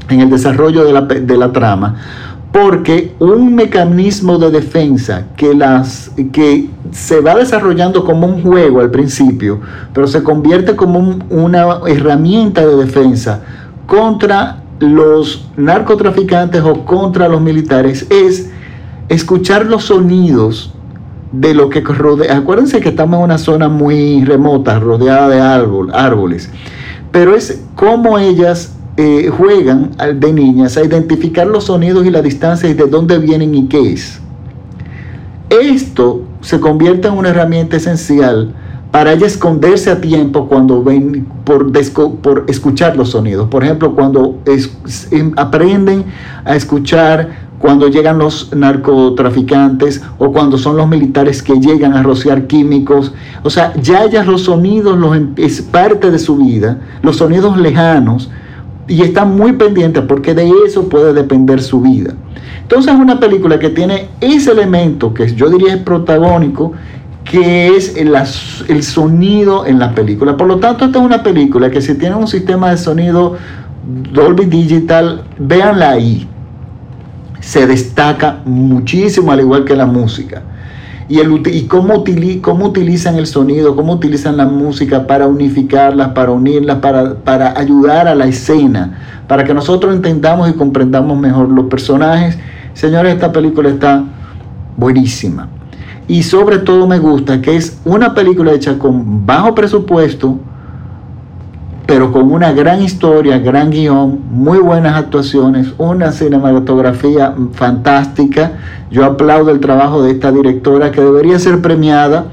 en 0.09 0.21
el 0.21 0.31
desarrollo 0.31 0.85
de 0.85 0.93
la, 0.95 1.03
de 1.03 1.37
la 1.37 1.53
trama 1.53 1.97
porque 2.53 3.15
un 3.19 3.55
mecanismo 3.55 4.39
de 4.39 4.51
defensa 4.51 5.25
que, 5.37 5.55
las, 5.55 6.11
que 6.33 6.69
se 6.91 7.21
va 7.21 7.35
desarrollando 7.35 8.05
como 8.05 8.27
un 8.27 8.43
juego 8.43 8.81
al 8.81 8.91
principio, 8.91 9.61
pero 9.95 10.07
se 10.07 10.23
convierte 10.23 10.77
como 10.77 11.19
una 11.31 11.81
herramienta 11.87 12.65
de 12.67 12.77
defensa 12.77 13.41
contra 13.87 14.63
los 14.81 15.49
narcotraficantes 15.57 16.63
o 16.63 16.85
contra 16.85 17.27
los 17.29 17.41
militares, 17.41 18.07
es 18.11 18.51
escuchar 19.09 19.65
los 19.65 19.85
sonidos 19.85 20.75
de 21.33 21.55
lo 21.55 21.71
que 21.71 21.81
rodea. 21.81 22.37
Acuérdense 22.37 22.81
que 22.81 22.91
estamos 22.91 23.19
en 23.19 23.25
una 23.25 23.39
zona 23.39 23.71
muy 23.71 24.25
remota, 24.27 24.79
rodeada 24.79 25.29
de 25.29 25.41
árboles, 25.41 26.51
pero 27.11 27.35
es 27.35 27.65
como 27.77 28.19
ellas 28.19 28.77
eh, 29.05 29.31
juegan 29.31 29.91
de 30.15 30.33
niñas 30.33 30.77
a 30.77 30.85
identificar 30.85 31.45
los 31.45 31.65
sonidos 31.65 32.07
y 32.07 32.11
la 32.11 32.23
distancia 32.23 32.69
y 32.69 32.75
de 32.75 32.87
dónde 32.87 33.19
vienen 33.19 33.53
y 33.53 33.67
qué 33.67 33.95
es. 33.95 34.21
Esto 35.51 36.23
se 36.41 36.61
convierte 36.61 37.09
en 37.09 37.15
una 37.15 37.31
herramienta 37.31 37.79
esencial 37.79 38.55
para 38.93 39.15
esconderse 39.15 39.91
a 39.91 40.01
tiempo 40.01 40.47
cuando 40.47 40.85
ven 40.85 41.27
por, 41.43 41.73
por 42.21 42.45
escuchar 42.47 42.97
los 42.97 43.11
sonidos. 43.11 43.49
Por 43.49 43.65
ejemplo, 43.65 43.93
cuando 43.93 44.39
em, 45.11 45.33
aprenden 45.37 46.05
a 46.45 46.55
escuchar 46.55 47.51
cuando 47.59 47.89
llegan 47.89 48.19
los 48.19 48.55
narcotraficantes 48.55 50.01
o 50.19 50.31
cuando 50.31 50.59
son 50.59 50.77
los 50.77 50.89
militares 50.89 51.43
que 51.43 51.55
llegan 51.55 51.95
a 51.95 52.05
rociar 52.05 52.47
químicos. 52.47 53.13
O 53.43 53.51
sea, 53.51 53.75
ya 53.81 54.07
los 54.23 54.43
sonidos 54.43 54.97
los, 54.97 55.17
em, 55.17 55.33
es 55.39 55.61
parte 55.61 56.13
de 56.13 56.21
su 56.21 56.37
vida, 56.37 56.79
los 57.03 57.17
sonidos 57.17 57.59
lejanos 57.59 58.31
y 58.89 59.03
está 59.03 59.25
muy 59.25 59.53
pendiente 59.53 60.03
porque 60.03 60.35
de 60.35 60.51
eso 60.67 60.89
puede 60.89 61.13
depender 61.13 61.63
su 61.63 61.81
vida. 61.81 62.15
Entonces 62.63 62.93
es 62.93 62.99
una 62.99 63.21
película 63.21 63.59
que 63.59 63.71
tiene 63.71 64.09
ese 64.21 64.53
elemento 64.53 65.13
que 65.15 65.35
yo 65.35 65.51
diría 65.51 65.75
es 65.75 65.83
protagónico, 65.83 66.73
que 67.25 67.77
es 67.77 67.97
el, 67.97 68.15
el 68.69 68.83
sonido 68.83 69.67
en 69.67 69.79
la 69.79 69.95
película. 69.95 70.37
Por 70.37 70.49
lo 70.49 70.59
tanto, 70.59 70.85
esta 70.87 70.99
es 70.99 71.05
una 71.05 71.23
película 71.23 71.71
que 71.71 71.81
si 71.81 71.95
tiene 71.95 72.17
un 72.17 72.27
sistema 72.27 72.71
de 72.71 72.77
sonido 72.77 73.37
Dolby 74.13 74.47
Digital, 74.47 75.23
véanla 75.39 75.91
ahí. 75.91 76.29
Se 77.41 77.67
destaca 77.67 78.41
muchísimo, 78.45 79.33
al 79.33 79.41
igual 79.41 79.65
que 79.65 79.77
la 79.77 79.87
música 79.87 80.43
y, 81.09 81.19
el, 81.19 81.43
y 81.47 81.67
cómo, 81.67 82.05
cómo 82.41 82.67
utilizan 82.67 83.17
el 83.17 83.27
sonido, 83.27 83.77
cómo 83.77 83.95
utilizan 83.95 84.37
la 84.37 84.47
música 84.47 85.07
para 85.07 85.27
unificarlas, 85.27 86.09
para 86.11 86.31
unirlas, 86.31 86.79
para, 86.79 87.15
para 87.15 87.59
ayudar 87.59 88.09
a 88.09 88.15
la 88.15 88.27
escena, 88.27 88.99
para 89.27 89.45
que 89.45 89.55
nosotros 89.55 89.95
entendamos 89.95 90.49
y 90.51 90.53
comprendamos 90.55 91.19
mejor 91.19 91.49
los 91.49 91.67
personajes. 91.67 92.39
Señores, 92.75 93.15
esta 93.15 93.33
película 93.33 93.69
está 93.69 94.05
buenísima. 94.77 95.49
Y 96.09 96.23
sobre 96.23 96.59
todo 96.59 96.87
me 96.87 96.99
gusta 96.99 97.41
que 97.41 97.57
es 97.57 97.81
una 97.85 98.15
película 98.15 98.53
hecha 98.53 98.79
con 98.79 99.25
bajo 99.25 99.55
presupuesto, 99.55 100.39
pero 101.93 102.11
con 102.11 102.33
una 102.33 102.53
gran 102.53 102.81
historia, 102.81 103.39
gran 103.39 103.69
guion, 103.69 104.19
muy 104.31 104.61
buenas 104.61 104.97
actuaciones, 104.97 105.75
una 105.77 106.11
cinematografía 106.11 107.35
fantástica. 107.53 108.53
Yo 108.91 109.05
aplaudo 109.05 109.51
el 109.51 109.61
trabajo 109.61 110.03
de 110.03 110.13
esta 110.13 110.33
directora 110.33 110.91
que 110.91 111.03
debería 111.03 111.39
ser 111.39 111.61
premiada. 111.61 112.29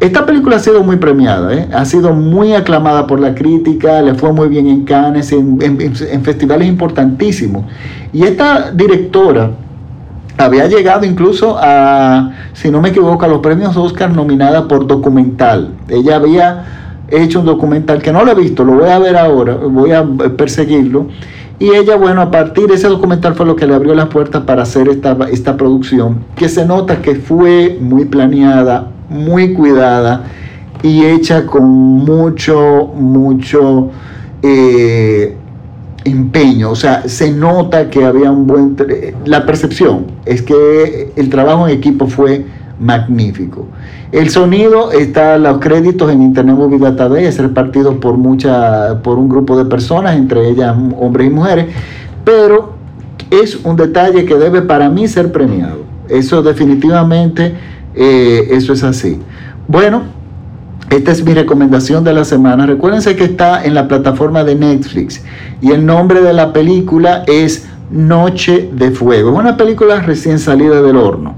Esta 0.00 0.26
película 0.26 0.56
ha 0.56 0.58
sido 0.58 0.82
muy 0.82 0.96
premiada, 0.96 1.54
¿eh? 1.54 1.68
ha 1.72 1.84
sido 1.84 2.12
muy 2.12 2.54
aclamada 2.54 3.06
por 3.06 3.20
la 3.20 3.36
crítica, 3.36 4.02
le 4.02 4.14
fue 4.14 4.32
muy 4.32 4.48
bien 4.48 4.66
en 4.66 4.84
Cannes, 4.84 5.30
en, 5.30 5.60
en 5.62 6.24
festivales 6.24 6.66
importantísimos. 6.66 7.66
Y 8.12 8.24
esta 8.24 8.72
directora 8.72 9.52
había 10.38 10.66
llegado 10.66 11.06
incluso 11.06 11.56
a, 11.56 12.32
si 12.52 12.68
no 12.68 12.80
me 12.80 12.88
equivoco, 12.88 13.24
a 13.24 13.28
los 13.28 13.38
premios 13.38 13.76
Oscar 13.76 14.10
nominada 14.10 14.66
por 14.66 14.88
documental. 14.88 15.74
Ella 15.88 16.16
había 16.16 16.64
he 17.10 17.22
hecho 17.22 17.40
un 17.40 17.46
documental 17.46 18.02
que 18.02 18.12
no 18.12 18.24
lo 18.24 18.32
he 18.32 18.34
visto, 18.34 18.64
lo 18.64 18.74
voy 18.74 18.88
a 18.88 18.98
ver 18.98 19.16
ahora, 19.16 19.54
voy 19.54 19.92
a 19.92 20.04
perseguirlo. 20.36 21.06
Y 21.60 21.74
ella, 21.74 21.96
bueno, 21.96 22.20
a 22.20 22.30
partir 22.30 22.68
de 22.68 22.74
ese 22.74 22.86
documental 22.86 23.34
fue 23.34 23.44
lo 23.44 23.56
que 23.56 23.66
le 23.66 23.74
abrió 23.74 23.94
las 23.94 24.06
puertas 24.06 24.42
para 24.44 24.62
hacer 24.62 24.88
esta, 24.88 25.16
esta 25.30 25.56
producción, 25.56 26.24
que 26.36 26.48
se 26.48 26.64
nota 26.64 27.02
que 27.02 27.16
fue 27.16 27.76
muy 27.80 28.04
planeada, 28.04 28.88
muy 29.08 29.54
cuidada 29.54 30.24
y 30.82 31.04
hecha 31.04 31.46
con 31.46 31.64
mucho, 31.64 32.92
mucho 32.94 33.90
eh, 34.42 35.36
empeño. 36.04 36.70
O 36.70 36.76
sea, 36.76 37.08
se 37.08 37.32
nota 37.32 37.90
que 37.90 38.04
había 38.04 38.30
un 38.30 38.46
buen... 38.46 38.76
La 39.24 39.44
percepción 39.44 40.06
es 40.24 40.42
que 40.42 41.12
el 41.16 41.28
trabajo 41.28 41.66
en 41.66 41.74
equipo 41.74 42.06
fue 42.06 42.46
magnífico. 42.80 43.66
El 44.12 44.30
sonido 44.30 44.92
está, 44.92 45.38
los 45.38 45.58
créditos 45.58 46.10
en 46.10 46.22
Internet 46.22 46.56
Movie 46.56 46.78
Database, 46.78 47.28
es 47.28 47.38
repartido 47.38 48.00
por, 48.00 48.16
mucha, 48.16 49.02
por 49.02 49.18
un 49.18 49.28
grupo 49.28 49.56
de 49.56 49.64
personas, 49.64 50.16
entre 50.16 50.48
ellas 50.48 50.76
hombres 50.98 51.26
y 51.26 51.30
mujeres, 51.30 51.66
pero 52.24 52.74
es 53.30 53.56
un 53.64 53.76
detalle 53.76 54.24
que 54.24 54.34
debe 54.34 54.62
para 54.62 54.88
mí 54.88 55.08
ser 55.08 55.32
premiado. 55.32 55.82
Eso 56.08 56.42
definitivamente, 56.42 57.54
eh, 57.94 58.48
eso 58.50 58.72
es 58.72 58.82
así. 58.82 59.20
Bueno, 59.66 60.02
esta 60.90 61.12
es 61.12 61.22
mi 61.22 61.34
recomendación 61.34 62.02
de 62.02 62.14
la 62.14 62.24
semana. 62.24 62.64
Recuérdense 62.64 63.14
que 63.14 63.24
está 63.24 63.62
en 63.62 63.74
la 63.74 63.88
plataforma 63.88 64.42
de 64.44 64.54
Netflix 64.54 65.22
y 65.60 65.72
el 65.72 65.84
nombre 65.84 66.22
de 66.22 66.32
la 66.32 66.52
película 66.54 67.24
es 67.26 67.68
Noche 67.90 68.70
de 68.72 68.90
Fuego. 68.90 69.32
Es 69.32 69.38
una 69.38 69.56
película 69.58 70.00
recién 70.00 70.38
salida 70.38 70.80
del 70.80 70.96
horno. 70.96 71.34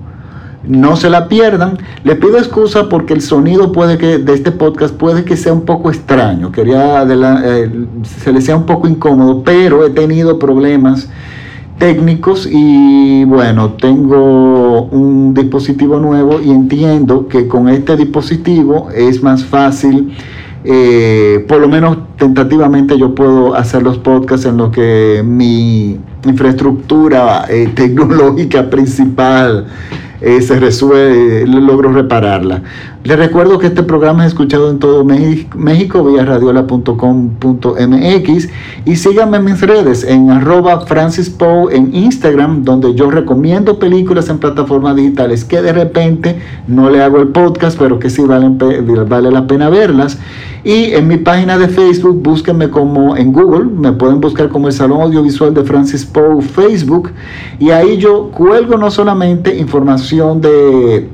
No 0.70 0.94
se 0.94 1.10
la 1.10 1.26
pierdan. 1.26 1.78
Le 2.04 2.14
pido 2.14 2.38
excusa 2.38 2.88
porque 2.88 3.12
el 3.12 3.22
sonido 3.22 3.72
puede 3.72 3.98
que 3.98 4.18
de 4.18 4.34
este 4.34 4.52
podcast 4.52 4.94
puede 4.94 5.24
que 5.24 5.36
sea 5.36 5.52
un 5.52 5.62
poco 5.62 5.90
extraño. 5.90 6.52
Quería 6.52 7.02
eh, 7.02 7.86
se 8.04 8.32
le 8.32 8.40
sea 8.40 8.56
un 8.56 8.66
poco 8.66 8.86
incómodo, 8.86 9.42
pero 9.42 9.84
he 9.84 9.90
tenido 9.90 10.38
problemas 10.38 11.08
técnicos 11.78 12.48
y 12.48 13.24
bueno, 13.24 13.70
tengo 13.72 14.84
un 14.84 15.34
dispositivo 15.34 15.98
nuevo 15.98 16.40
y 16.40 16.50
entiendo 16.50 17.26
que 17.26 17.48
con 17.48 17.68
este 17.68 17.96
dispositivo 17.96 18.90
es 18.94 19.24
más 19.24 19.44
fácil, 19.44 20.12
eh, 20.62 21.44
por 21.48 21.60
lo 21.60 21.68
menos 21.68 21.98
tentativamente 22.16 22.96
yo 22.96 23.12
puedo 23.14 23.56
hacer 23.56 23.82
los 23.82 23.98
podcasts 23.98 24.46
en 24.46 24.58
lo 24.58 24.70
que 24.70 25.22
mi 25.24 25.98
infraestructura 26.24 27.46
eh, 27.48 27.72
tecnológica 27.74 28.70
principal 28.70 29.66
eh, 30.20 30.42
se 30.42 30.58
resuelve, 30.58 31.46
logro 31.46 31.92
repararla. 31.92 32.62
Les 33.02 33.18
recuerdo 33.18 33.58
que 33.58 33.68
este 33.68 33.82
programa 33.82 34.26
es 34.26 34.32
escuchado 34.32 34.70
en 34.70 34.78
todo 34.78 35.06
México 35.06 36.04
vía 36.04 36.22
radiola.com.mx 36.22 38.48
y 38.84 38.96
síganme 38.96 39.38
en 39.38 39.44
mis 39.46 39.58
redes 39.62 40.04
en 40.04 40.30
arroba 40.30 40.82
Francis 40.82 41.30
Poe 41.30 41.74
en 41.74 41.94
Instagram 41.94 42.62
donde 42.62 42.94
yo 42.94 43.10
recomiendo 43.10 43.78
películas 43.78 44.28
en 44.28 44.36
plataformas 44.36 44.96
digitales 44.96 45.46
que 45.46 45.62
de 45.62 45.72
repente 45.72 46.38
no 46.68 46.90
le 46.90 47.02
hago 47.02 47.20
el 47.20 47.28
podcast 47.28 47.78
pero 47.78 47.98
que 47.98 48.10
sí 48.10 48.20
valen, 48.22 48.58
vale 49.08 49.30
la 49.30 49.46
pena 49.46 49.70
verlas 49.70 50.18
y 50.62 50.92
en 50.92 51.08
mi 51.08 51.16
página 51.16 51.56
de 51.56 51.68
Facebook 51.68 52.22
búsquenme 52.22 52.68
como 52.68 53.16
en 53.16 53.32
Google, 53.32 53.64
me 53.64 53.92
pueden 53.92 54.20
buscar 54.20 54.50
como 54.50 54.66
el 54.66 54.74
Salón 54.74 55.00
Audiovisual 55.00 55.54
de 55.54 55.64
Francis 55.64 56.04
Poe 56.04 56.42
Facebook 56.42 57.12
y 57.58 57.70
ahí 57.70 57.96
yo 57.96 58.30
cuelgo 58.30 58.76
no 58.76 58.90
solamente 58.90 59.56
información 59.56 60.09
de 60.40 61.08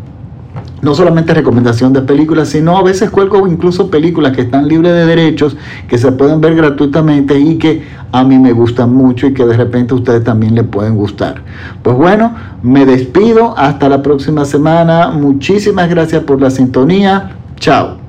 no 0.82 0.94
solamente 0.94 1.34
recomendación 1.34 1.92
de 1.92 2.02
películas, 2.02 2.48
sino 2.48 2.76
a 2.78 2.82
veces 2.82 3.10
cuelgo 3.10 3.46
incluso 3.46 3.90
películas 3.90 4.34
que 4.34 4.42
están 4.42 4.68
libres 4.68 4.92
de 4.92 5.06
derechos, 5.06 5.56
que 5.88 5.98
se 5.98 6.12
pueden 6.12 6.40
ver 6.40 6.54
gratuitamente 6.54 7.38
y 7.38 7.58
que 7.58 7.82
a 8.12 8.24
mí 8.24 8.38
me 8.38 8.52
gustan 8.52 8.94
mucho 8.94 9.26
y 9.26 9.34
que 9.34 9.44
de 9.44 9.56
repente 9.56 9.92
a 9.92 9.96
ustedes 9.96 10.24
también 10.24 10.54
les 10.54 10.64
pueden 10.64 10.94
gustar. 10.94 11.42
Pues 11.82 11.96
bueno, 11.96 12.34
me 12.62 12.86
despido, 12.86 13.56
hasta 13.58 13.88
la 13.88 14.02
próxima 14.02 14.44
semana, 14.44 15.10
muchísimas 15.10 15.88
gracias 15.88 16.22
por 16.22 16.40
la 16.40 16.50
sintonía, 16.50 17.32
chao. 17.56 18.05